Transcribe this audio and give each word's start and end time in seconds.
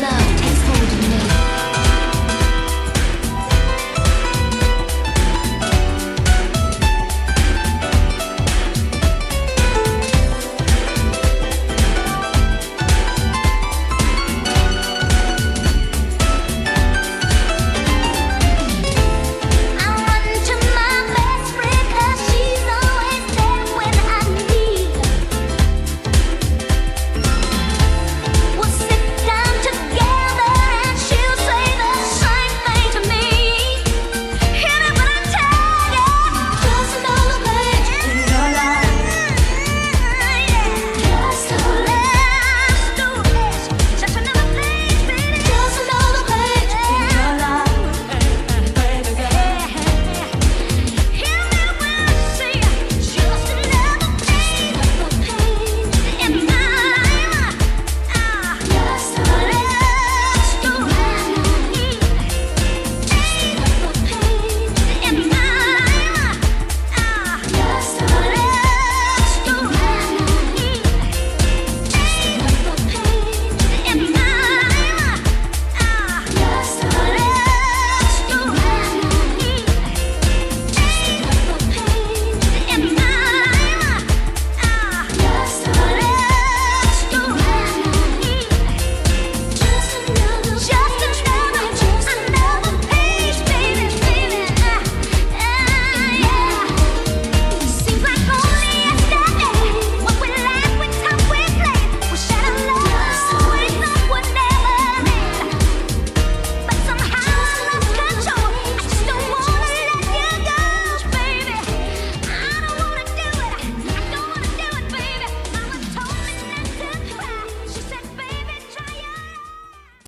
love. 0.00 0.39